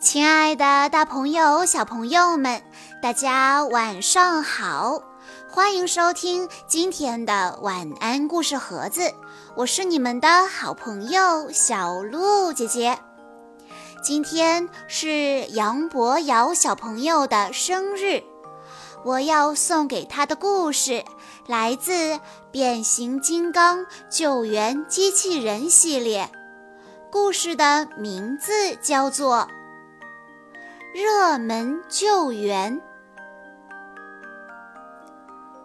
[0.00, 2.62] 亲爱的，大朋友、小朋友们，
[3.02, 5.02] 大家晚上好！
[5.48, 9.10] 欢迎收听今天的晚安故事盒子，
[9.56, 12.98] 我是你们的好朋友小鹿姐姐。
[14.02, 18.22] 今天是杨博瑶小朋友的生日，
[19.04, 21.02] 我要送给他的故事
[21.46, 21.92] 来自
[22.50, 26.30] 《变形金刚救援机器人》系列，
[27.10, 29.46] 故事的名字叫做。
[30.94, 32.80] 热门救援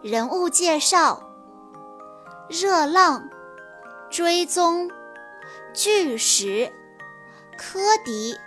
[0.01, 1.23] 人物介绍：
[2.49, 3.29] 热浪、
[4.09, 4.91] 追踪、
[5.73, 6.73] 巨石、
[7.57, 8.37] 科迪、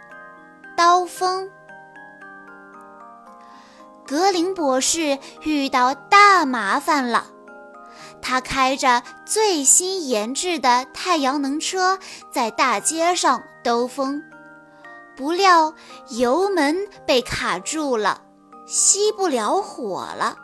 [0.77, 1.51] 刀锋。
[4.13, 7.29] 格林博士遇到大麻烦了，
[8.21, 11.99] 他开着最新研制的太阳能车
[12.31, 14.23] 在大街上兜风。
[15.17, 15.73] 不料
[16.11, 18.21] 油门被卡住了，
[18.69, 20.37] 熄不了火了。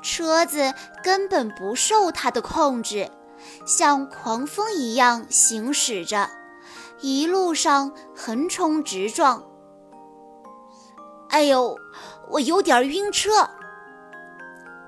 [0.00, 0.72] 车子
[1.04, 3.10] 根本不受他的控制，
[3.66, 6.30] 像狂风一样行驶着，
[7.02, 9.42] 一路上横冲直撞。
[11.30, 11.78] 哎呦，
[12.28, 13.48] 我有点晕车！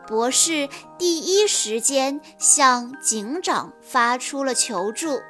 [0.07, 5.21] 博士第一时间向警长发出了求助。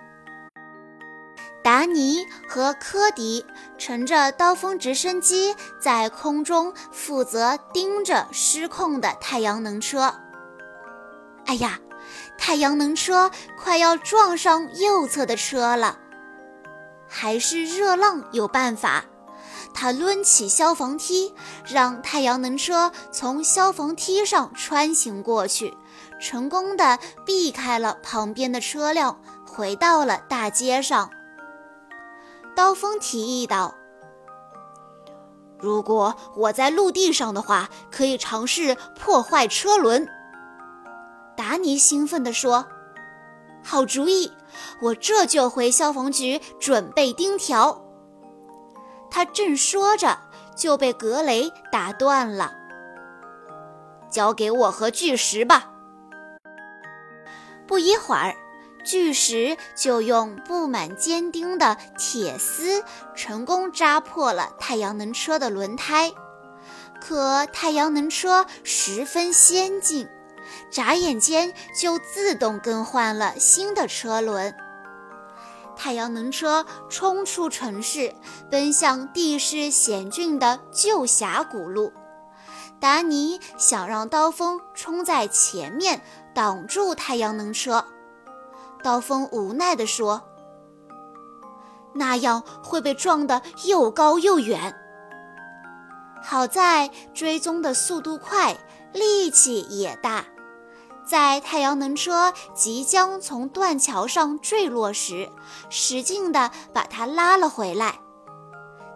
[1.62, 3.44] 达尼和科迪
[3.77, 10.14] 乘着刀锋直升机在空中负责盯着失控的太阳能车。
[11.45, 11.78] 哎呀，
[12.39, 15.98] 太阳能车快要撞上右侧的车了！
[17.06, 19.05] 还是热浪有办法，
[19.72, 25.77] 他抡起消防梯，让太阳能车从消防梯上穿行过去，
[26.20, 31.10] 成功的避开了旁边的车辆，回到了大街上。
[32.54, 33.74] 刀锋提议道
[35.58, 40.06] ：“如果我在陆地上的话，可以尝试破坏车轮。”
[41.36, 42.66] 达尼兴奋地说
[43.64, 44.33] ：“好主意！
[44.83, 47.83] 我这就回消防局准备钉条。”
[49.10, 50.18] 他正说着，
[50.56, 52.52] 就被格雷打断了
[54.10, 55.70] ：“交给我和巨石吧。”
[57.66, 58.34] 不一会儿。
[58.82, 62.82] 巨石就用布满尖钉的铁丝
[63.14, 66.10] 成功扎破了太阳能车的轮胎，
[66.98, 70.08] 可太阳能车十分先进，
[70.70, 74.56] 眨眼间就自动更换了新的车轮。
[75.83, 78.14] 太阳能车冲出城市，
[78.51, 81.91] 奔向地势险峻的旧峡谷路。
[82.79, 86.02] 达尼想让刀锋冲在前面，
[86.35, 87.86] 挡住太阳能车。
[88.83, 90.20] 刀锋无奈地说
[91.96, 94.77] ：“那样会被撞得又高又远。
[96.23, 98.55] 好在追踪的速度快，
[98.92, 100.27] 力气也大，
[101.10, 105.28] 在太阳能车即将从断桥上坠落时，
[105.68, 107.98] 使劲地把它拉了回来。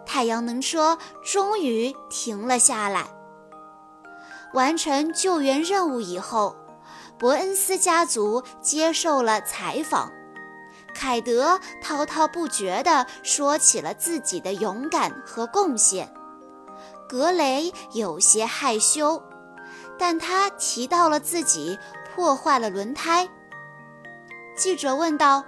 [0.06, 3.08] 太阳能车终于停了下来。
[4.52, 6.54] 完成救援任务以后。”
[7.18, 10.12] 伯恩斯家族接受了采访，
[10.94, 16.12] 凯德滔滔不绝地说起了自己的勇敢和贡献。
[17.08, 19.22] 格雷有些害羞，
[19.96, 21.78] 但他提到了自己
[22.14, 23.28] 破坏了轮胎。
[24.56, 25.44] 记者问道：“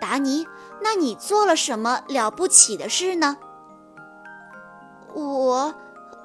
[0.00, 0.46] 达尼，
[0.80, 3.36] 那你做了什么了不起的事呢？”
[5.12, 5.74] 我，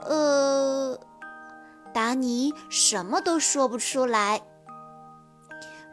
[0.06, 1.00] 呃。
[1.92, 4.42] 达尼什么都说不出来。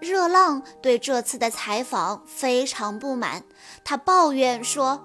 [0.00, 3.44] 热浪对这次的采访非常不满，
[3.84, 5.00] 他抱怨说：“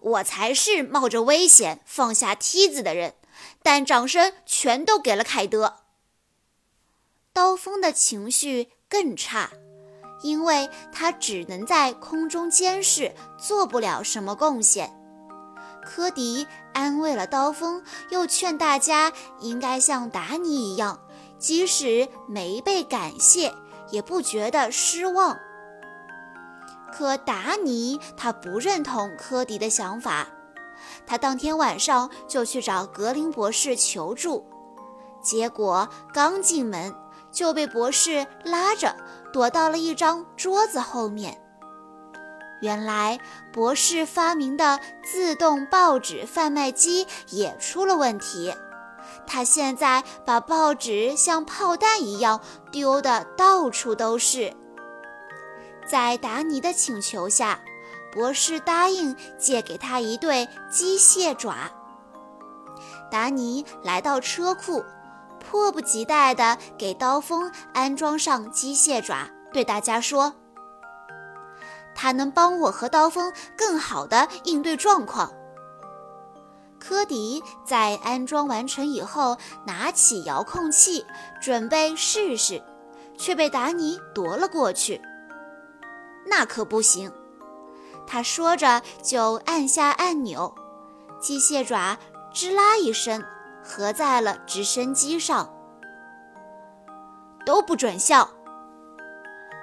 [0.00, 3.14] 我才是冒着危险放下梯子的人，
[3.62, 5.76] 但掌声全都给了凯德。”
[7.32, 9.50] 刀锋的情绪更差，
[10.22, 14.92] 因为他只能在空中监视，做不了什么贡献。
[15.84, 21.00] 科迪安慰了刀锋，又劝大家应该像达尼一样，
[21.38, 23.54] 即使没被感谢，
[23.90, 25.38] 也不觉得失望。
[26.92, 30.26] 可达尼他不认同科迪的想法，
[31.06, 34.44] 他当天晚上就去找格林博士求助，
[35.22, 36.92] 结果刚进门
[37.30, 38.96] 就被博士拉着
[39.32, 41.40] 躲到了一张桌子后面。
[42.60, 43.18] 原来，
[43.52, 48.54] 博士发明的自动报纸贩卖机也出了问题。
[49.26, 52.40] 他现在把报纸像炮弹一样
[52.70, 54.54] 丢得到处都是。
[55.86, 57.58] 在达尼的请求下，
[58.12, 61.54] 博士答应借给他一对机械爪。
[63.10, 64.84] 达尼来到车库，
[65.40, 70.34] 迫不及待地给刀锋安装上机械爪，对大家说
[71.94, 75.32] ：“它能帮我和刀锋更好地应对状况。”
[76.78, 81.04] 科迪在安装完成以后，拿起遥控器
[81.40, 82.62] 准备试试，
[83.18, 85.00] 却被达尼夺了过去。
[86.26, 87.12] 那可不行！
[88.06, 90.54] 他说着就按下按钮，
[91.20, 91.98] 机械爪
[92.32, 93.22] 吱啦一声
[93.62, 95.52] 合在了直升机上。
[97.46, 98.28] 都不准笑！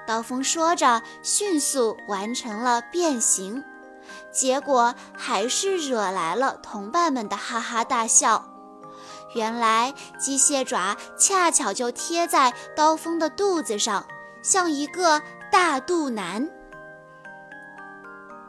[0.08, 3.64] 刀锋说着，迅速完成了变形。
[4.32, 8.46] 结果还是惹来了同伴们的哈哈大笑。
[9.36, 14.06] 原来机械爪恰巧就贴在刀锋的肚子上，
[14.42, 15.22] 像一个
[15.52, 16.50] 大肚腩。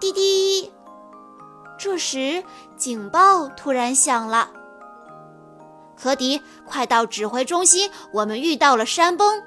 [0.00, 0.72] 滴滴！
[1.76, 2.44] 这时
[2.76, 4.50] 警报突然响了。
[6.00, 9.42] 科迪，快到指挥中心，我们遇到了山崩。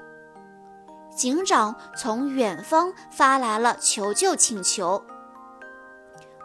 [1.16, 5.02] 警长从远方发来了求救请求。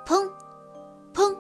[0.06, 0.30] 砰，
[1.14, 1.36] 砰！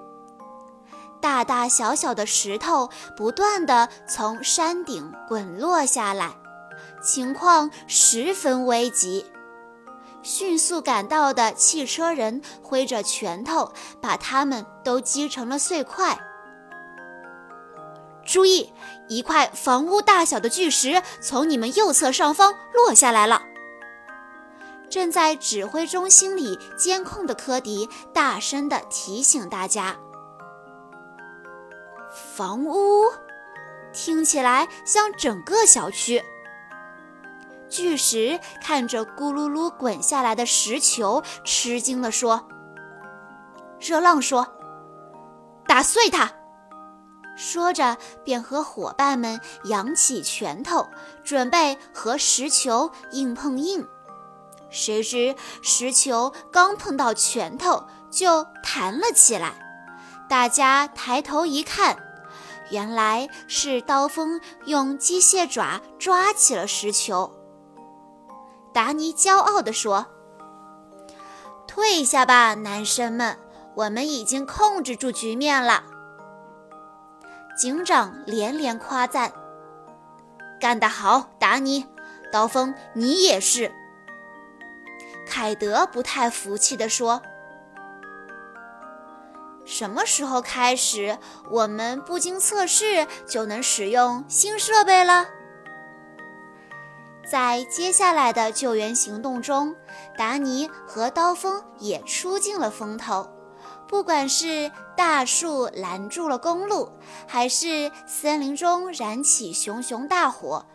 [1.22, 6.36] 大大小小的石头不断地从山顶滚落下来，
[7.02, 9.25] 情况十分危急。
[10.22, 13.72] 迅速赶到的汽车人挥着拳头，
[14.02, 16.19] 把它们都击成了碎块。
[18.27, 18.71] 注意，
[19.07, 23.41] 一块房屋大小的巨石从你们右侧上方落下来了。
[24.89, 29.95] 正在指挥中心里监控的科迪大声地提醒大家
[32.35, 33.06] ：“房屋
[33.94, 36.23] 听起来像整个小区。”
[37.69, 42.47] 巨石看着咕噜噜滚下来的石球，吃惊地说
[43.80, 44.47] ：“热浪说，
[45.65, 46.31] 打碎它！”
[47.38, 50.88] 说着便和伙伴们扬起拳头，
[51.24, 53.88] 准备和石球硬碰硬。
[54.69, 59.54] 谁知石球刚碰到拳头就弹了起来，
[60.28, 61.95] 大家抬头一看，
[62.72, 67.31] 原来是刀锋用机械爪抓起了石球。
[68.74, 70.07] 达尼骄傲地说
[71.68, 73.40] ：“退下吧，男生们，
[73.75, 75.83] 我们已经控制住局面了。”
[77.57, 79.31] 警长连连夸赞
[80.62, 81.88] ：“干得好，达尼！
[82.31, 83.71] 刀锋，你也是。”
[85.27, 87.24] 凯德不太服气地说
[89.65, 91.18] ：“什么时候开始，
[91.50, 95.25] 我们不经测试就能使用新设备了？”
[97.30, 99.75] 在接下来的救援行动中，
[100.15, 103.27] 达尼和刀锋也出尽了风头。
[103.88, 106.89] 不管是大树拦住了公路，
[107.25, 110.66] 还是森林中燃起熊熊大火，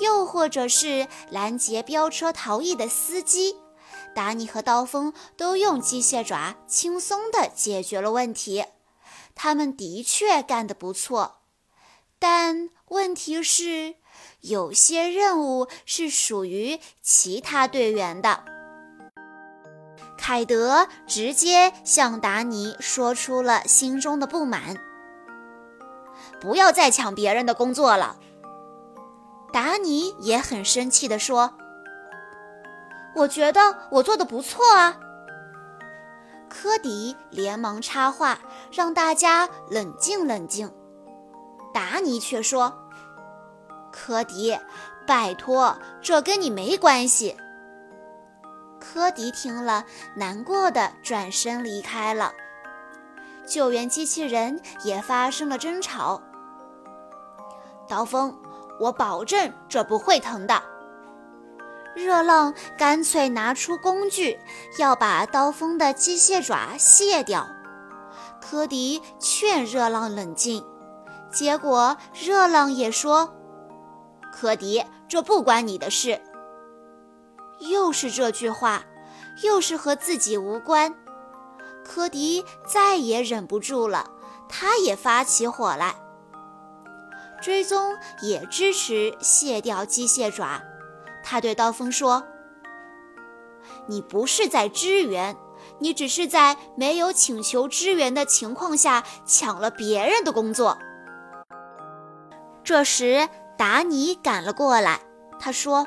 [0.00, 3.56] 又或者是拦截飙车逃逸的司机。
[4.14, 8.64] 达尼和刀锋都用机械爪轻松地解决了问题，
[9.34, 11.42] 他们的确干得不错。
[12.18, 13.96] 但问题是，
[14.40, 18.53] 有些任务是属于其他队员的。
[20.26, 24.78] 凯德直接向达尼说出了心中的不满
[26.40, 28.16] ：“不要再抢别人的工作了。”
[29.52, 31.52] 达尼也很生气地说。
[33.14, 34.96] 我觉得我做的不错啊！
[36.48, 38.38] 科迪连忙插话，
[38.72, 40.72] 让大家冷静冷静。
[41.74, 42.72] 达尼却说
[43.92, 44.58] ：“科迪，
[45.06, 47.36] 拜托，这跟你没关系。”
[48.94, 49.84] 科迪听了，
[50.14, 52.32] 难过的转身离开了。
[53.44, 56.22] 救援机器人也发生了争吵。
[57.88, 58.38] 刀锋，
[58.78, 60.62] 我保证这不会疼的。
[61.96, 64.38] 热浪干脆拿出工具，
[64.78, 67.48] 要把刀锋的机械爪卸掉。
[68.40, 70.64] 科迪劝热浪冷静，
[71.32, 73.34] 结果热浪也说
[74.32, 76.20] ：“科迪，这不关你的事。”
[77.58, 78.84] 又是这句话，
[79.42, 80.94] 又是和自己无关。
[81.84, 84.10] 科迪再也忍不住了，
[84.48, 85.94] 他也发起火来。
[87.42, 90.62] 追踪也支持卸掉机械爪。
[91.22, 92.24] 他对刀锋说
[93.86, 95.36] ：“你不是在支援，
[95.78, 100.78] 你只是在没有请求支援的情况下抢了别人的工作。”
[102.64, 105.00] 这时，达尼赶了过来。
[105.38, 105.86] 他说：“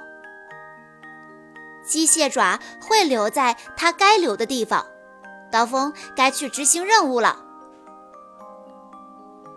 [1.88, 4.86] 机械爪会留在它该留的地方。
[5.50, 7.44] 刀锋该去执行任务了。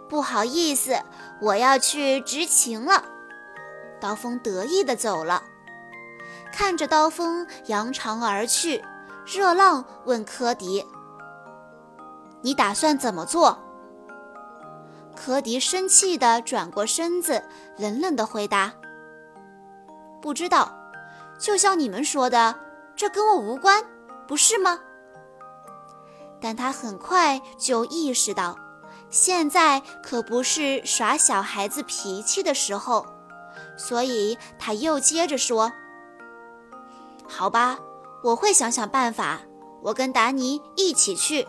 [0.08, 0.96] 不好意思，
[1.40, 3.04] 我要去执勤了。
[4.00, 5.42] 刀锋得意地走了。
[6.52, 8.82] 看着刀锋扬长而去，
[9.26, 10.84] 热浪问科迪
[12.42, 13.58] ：“你打算怎么做？”
[15.14, 17.44] 科迪生气地转过身子，
[17.76, 18.72] 冷冷地回答
[20.22, 20.79] ：“不知道。
[21.40, 22.54] 就像你们说的，
[22.94, 23.82] 这跟我无关，
[24.28, 24.78] 不是吗？”
[26.40, 28.56] 但他很快就意识到，
[29.09, 33.06] 现在可不是耍小孩子脾气的时候，
[33.76, 35.73] 所以他又接着说
[37.26, 37.78] ：“好吧，
[38.23, 39.40] 我会想想办法，
[39.82, 41.49] 我跟达尼一起去。”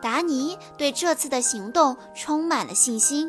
[0.00, 3.28] 达尼对这次的行动充满了信心。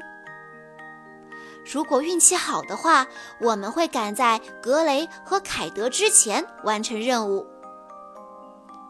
[1.65, 3.07] 如果运气好的话，
[3.39, 7.45] 我们会赶在格雷和凯德之前完成任务。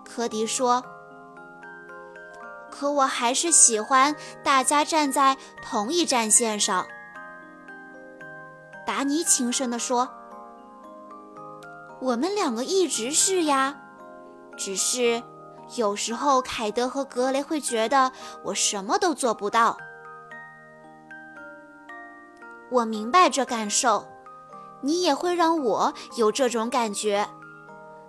[0.05, 0.83] 科迪说
[2.71, 6.87] ：“可我还是喜欢大家站在同一战线上。”
[8.87, 10.09] 达尼轻声地说
[12.01, 13.75] ：“我们两个一直是呀，
[14.57, 15.21] 只是
[15.75, 18.11] 有时候凯德和格雷会觉得
[18.45, 19.77] 我什么都做不到。
[22.71, 24.05] 我明白这感受，
[24.81, 27.27] 你也会让我有这种感觉。”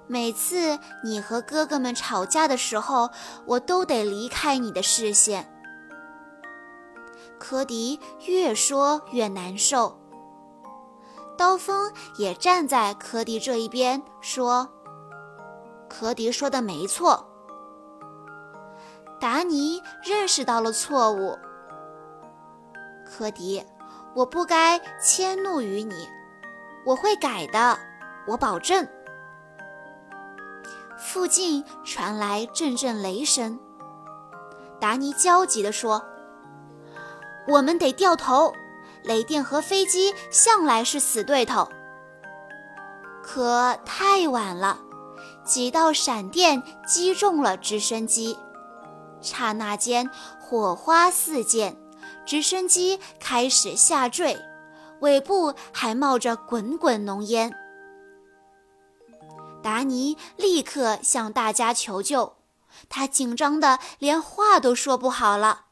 [0.07, 3.11] 每次你和哥哥们吵架的时候，
[3.47, 5.49] 我都得离开你的视线。
[7.39, 9.97] 科迪越说越难受。
[11.39, 14.69] 刀锋也站在科迪这一边，说
[15.89, 17.25] ：“科迪说的没错。”
[19.21, 21.39] 达尼认识到了错误。
[23.07, 23.65] 科迪，
[24.15, 26.09] 我不该迁怒于你，
[26.85, 27.79] 我会改的，
[28.27, 28.87] 我保证。
[30.99, 33.59] 附近传来阵阵雷声。
[34.81, 36.05] 达尼焦急地说
[37.49, 38.53] ：“我们得掉头，
[39.03, 41.69] 雷电和飞机向来是死对头。”
[43.23, 44.79] 可太晚了，
[45.45, 48.37] 几道闪电击中了直升机，
[49.21, 51.77] 刹那间火花四溅，
[52.31, 54.39] 直升机开始下坠，
[55.01, 57.53] 尾部还冒着滚滚浓烟。
[59.61, 62.37] 达尼立刻向大家求救，
[62.89, 65.65] 他紧张的连话都说不好了。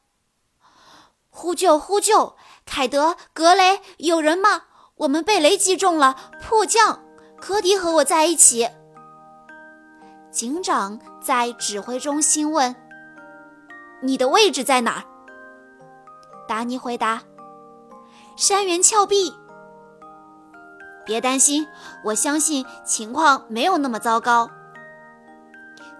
[1.31, 1.79] 呼救！
[1.79, 2.35] 呼救！
[2.67, 4.65] 凯德、格雷，有人吗？
[4.97, 7.05] 我们被雷击中了，迫降！
[7.41, 8.69] 科迪和我在一起。
[10.33, 12.75] 警长在指挥中心问
[14.03, 15.05] ：“你的位置在哪儿？”
[16.49, 17.23] 达尼回答
[18.35, 19.35] ：“山原峭壁。”
[21.05, 21.67] 别担心，
[22.05, 24.51] 我相信情况没有那么糟糕。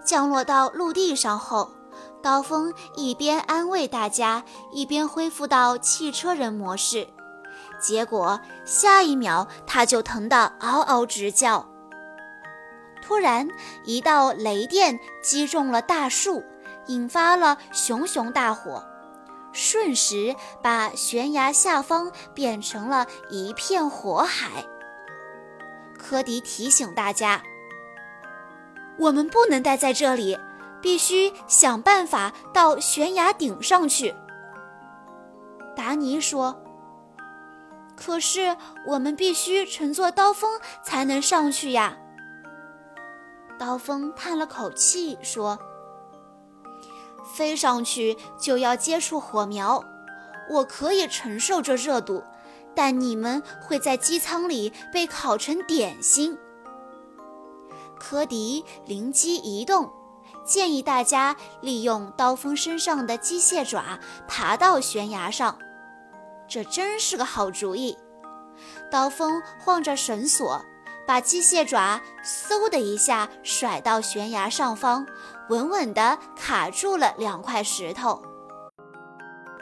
[0.03, 1.71] 降落到陆地上后，
[2.21, 7.07] 刀锋一边安慰大家，一边恢复到汽车人模式。
[7.79, 11.65] 结果下一秒，他就疼得嗷嗷直叫。
[13.01, 13.47] 突然，
[13.85, 16.43] 一道雷电击中了大树，
[16.87, 18.83] 引发了熊熊大火，
[19.51, 24.65] 瞬时把悬崖下方变成了一片火海。
[25.97, 27.41] 科迪提醒大家
[28.97, 30.37] ：“我们不能待在这里，
[30.81, 34.15] 必须想办法到悬崖顶上去。”
[35.75, 36.61] 达尼说
[37.95, 38.55] ：“可是
[38.87, 41.97] 我们必须乘坐刀锋才能上去呀。”
[43.59, 45.59] 刀锋叹了口气说
[47.35, 49.83] ：“飞上去就要接触火苗，
[50.49, 52.23] 我可以承受这热度。”
[52.75, 56.37] 但你们会在机舱里被烤成点心。
[57.99, 59.91] 科迪灵机一动，
[60.45, 65.57] 建议大家利用刀锋身上的机械爪爬到悬崖上。
[66.47, 67.97] 这真是个好主意。
[68.89, 70.63] 刀锋晃着绳索，
[71.05, 75.05] 把机械爪嗖的一下甩到悬崖上方，
[75.49, 78.21] 稳稳地卡住了两块石头。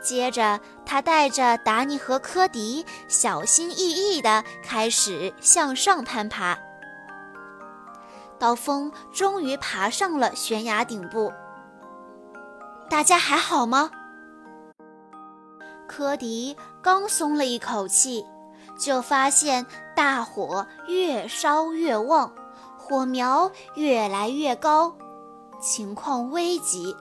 [0.02, 6.58] 接着，他带着达尼和科迪小心翼翼地开始向上攀爬。
[8.40, 11.34] 刀锋终于爬上了悬崖顶部。
[12.90, 13.90] 大家还好吗？
[15.88, 18.24] 科迪刚松了一口气，
[18.78, 19.66] 就发现
[19.96, 22.32] 大火越烧越旺，
[22.78, 24.96] 火苗越来越高，
[25.60, 26.96] 情况危急。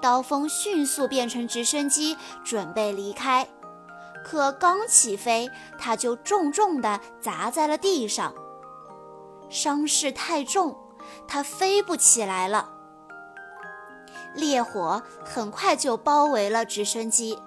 [0.00, 3.48] 刀锋迅速变成直升机，准备离开。
[4.24, 8.34] 可刚起飞，它就重重地砸在了地上，
[9.48, 10.76] 伤势太重，
[11.26, 12.70] 它飞不起来了。
[14.34, 17.38] 烈火很快就包围了直升机，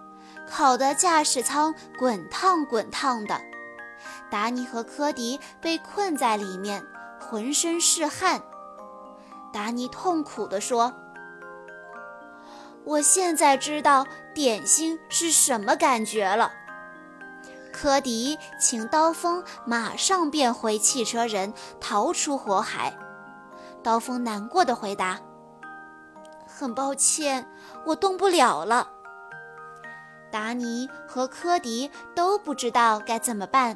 [0.50, 3.40] 烤得驾驶舱滚烫滚烫的。
[4.30, 6.84] 达尼和科迪被困在里面，
[7.20, 8.42] 浑身是汗。
[9.52, 10.94] 达尼痛苦地说
[12.86, 16.52] ：“我现在知道点心是什么感觉了。”
[17.74, 22.94] 科迪请刀锋马上变回汽车人，逃出火海。
[23.82, 25.20] 刀锋难过的回答
[26.46, 27.50] ：“很抱歉，
[27.86, 28.88] 我动不了了。”
[30.32, 33.76] 达尼和科迪都不知道该怎么办，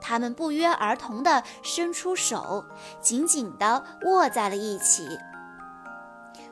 [0.00, 2.64] 他们不约而同地伸出手，
[3.00, 5.08] 紧紧地握在了一起。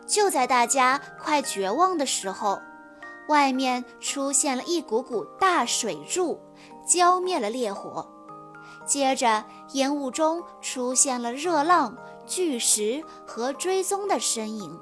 [0.06, 2.60] 就在大家快绝望的时候，
[3.28, 6.40] 外面出现了一股股大水柱。
[6.86, 8.08] 浇灭了烈火，
[8.86, 11.94] 接着烟雾中出现了热浪、
[12.26, 14.80] 巨石和追踪的身影。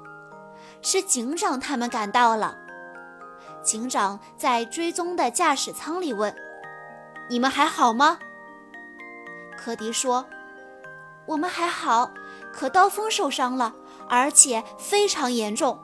[0.81, 2.55] 是警长他们赶到了。
[3.61, 6.33] 警长在追踪的驾驶舱里问
[7.29, 8.17] ：“你们还好吗？”
[9.57, 10.25] 科迪说
[11.27, 12.11] ：“我们还好，
[12.53, 13.73] 可刀锋受伤了，
[14.07, 15.77] 而且非常严重。”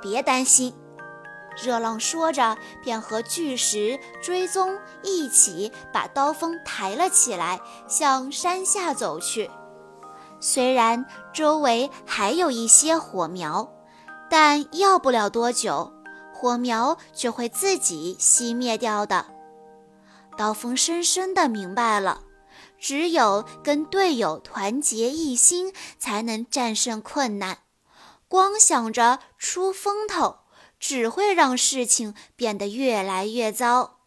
[0.00, 0.74] 别担心。
[1.62, 9.50] 热浪说着，便和巨石追踪一起把刀锋抬了起来，向山下走去。
[10.40, 13.70] 虽然周围还有一些火苗，
[14.30, 15.92] 但要不了多久，
[16.32, 19.26] 火苗就会自己熄灭掉的。
[20.36, 22.22] 刀锋深深地明白了，
[22.78, 27.58] 只有跟队友团结一心，才能战胜困难。
[28.28, 30.38] 光想着出风头。
[30.82, 34.00] 只会让事情变得越来越糟。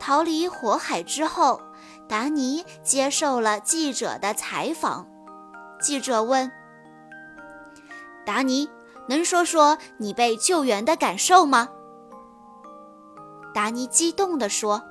[0.00, 1.60] 逃离火海之后，
[2.08, 5.06] 达尼接受了记者的采访。
[5.82, 6.50] 记者问
[8.24, 8.70] ：“达尼，
[9.10, 11.68] 能说说你被救援的感受吗？”
[13.54, 14.82] 达尼激动地说：“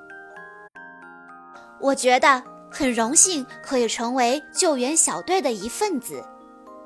[1.79, 6.23] 我觉得很荣幸可以成为救援小队的一份子，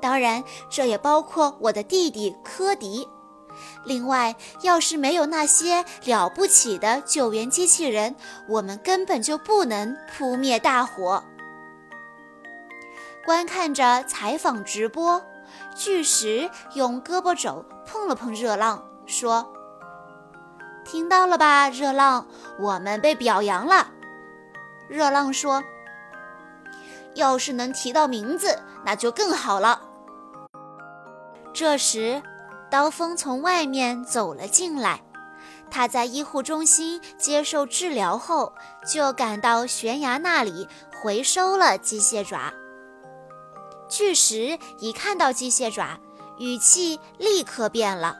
[0.00, 3.08] 当然，这也包括我的弟弟科迪。”
[3.84, 8.16] 另外，要是没有那些了不起的救援机器人，
[8.48, 11.22] 我们根本就不能扑灭大火。
[13.26, 15.22] 观看着采访直播，
[15.76, 19.51] 巨石用胳膊肘碰了碰热浪，说
[20.84, 22.26] ：“听到了吧，热浪，
[22.58, 23.88] 我们被表扬了。”
[24.88, 25.62] 热浪说
[27.14, 29.80] ：“要是能提到名字，那就更好了。”
[31.52, 32.22] 这时。
[32.70, 35.02] 刀锋从外面走了进来，
[35.70, 38.54] 他在医护中心接受治疗后，
[38.86, 40.66] 就赶到悬崖那里
[41.02, 42.50] 回收了机械爪。
[43.90, 46.00] 巨石一看到机械爪，
[46.38, 48.16] 语气立刻变了：“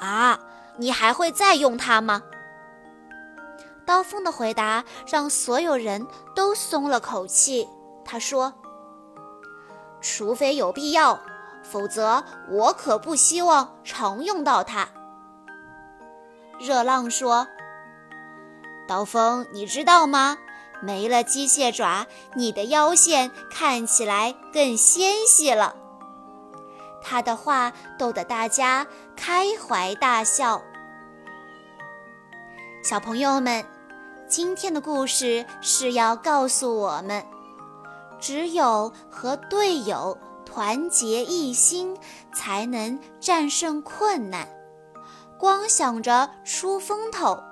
[0.00, 0.40] 啊，
[0.78, 2.22] 你还会再用它吗？”
[3.86, 7.68] 刀锋的回答让所有人都松了口气。
[8.04, 8.52] 他说
[10.00, 11.20] ：“除非有必要。”
[11.68, 14.88] 否则，我可不希望常用到它。
[16.60, 17.48] 热浪说
[18.86, 20.38] ：“刀锋，你知道吗？
[20.80, 25.74] 没了机械爪，你的腰线看起来更纤细了。”
[27.02, 28.86] 他的话逗得大家
[29.16, 30.62] 开怀大笑。
[32.88, 33.64] 小朋友们，
[34.28, 37.26] 今天的故事是要告诉我们，
[38.20, 40.16] 只有和队友。
[40.44, 41.98] 团结一心，
[42.32, 44.48] 才能战胜困难。
[45.36, 47.42] 光想着出风头，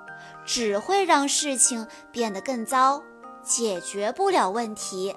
[0.45, 3.03] 只会让事情变得更糟，
[3.43, 5.13] 解决不了问题。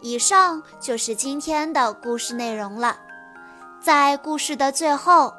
[0.00, 2.98] 以上就是今天的故事内容了。
[3.80, 5.32] 在故事的最后，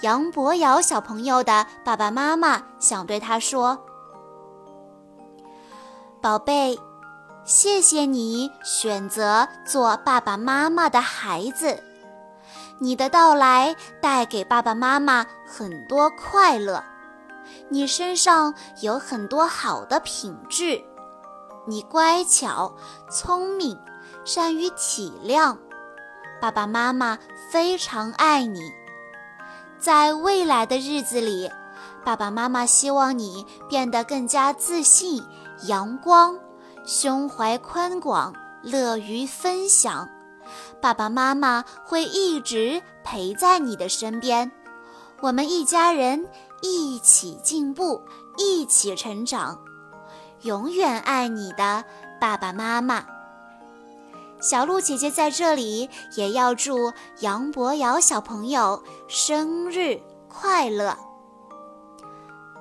[0.00, 3.78] 杨博瑶小朋友的爸爸妈妈想对他说
[6.20, 6.78] ：“宝贝。”
[7.44, 11.78] 谢谢你选择做爸爸妈妈的孩子，
[12.78, 16.82] 你的到来带给爸爸妈妈很多快乐。
[17.68, 20.82] 你身上有很多好的品质，
[21.66, 22.74] 你乖巧、
[23.10, 23.78] 聪明、
[24.24, 25.58] 善于体谅，
[26.40, 27.18] 爸爸妈妈
[27.50, 28.72] 非常爱你。
[29.84, 31.50] 在未来的日子里，
[32.06, 35.22] 爸爸妈妈希望你变得更加自信、
[35.66, 36.38] 阳光。
[36.86, 40.08] 胸怀宽广，乐于分享，
[40.80, 44.50] 爸爸妈妈会一直陪在你的身边。
[45.20, 46.26] 我们一家人
[46.62, 48.00] 一起进步，
[48.38, 49.58] 一起成长。
[50.44, 51.84] 永远爱你的
[52.18, 53.13] 爸爸妈妈。
[54.44, 60.94] 小鹿姐姐在这里也要祝杨博瑶小朋友生日快乐。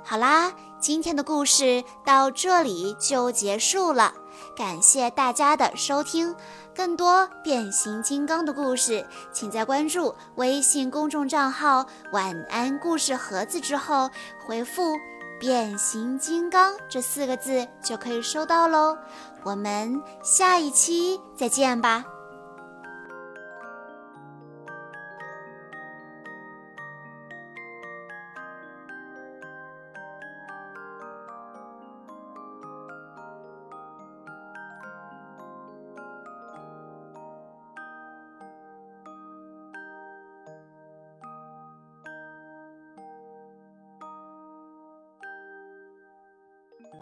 [0.02, 4.13] 好啦，今天的故事到这里就结束了，
[4.56, 6.34] 感谢大家的收听。
[6.74, 14.10] 更多变形金刚的故事，请在关注微信公众账号“晚安故事盒子”之后
[14.48, 14.96] 回复
[15.43, 18.97] “变形金刚”这四个字就可以收到喽。
[19.43, 22.12] 我们下一期再见吧。